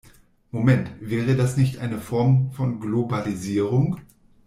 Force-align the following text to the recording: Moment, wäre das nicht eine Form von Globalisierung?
Moment, 0.51 0.85
wäre 0.99 1.35
das 1.35 1.57
nicht 1.57 1.77
eine 1.77 1.99
Form 1.99 2.49
von 2.53 2.79
Globalisierung? 2.79 3.97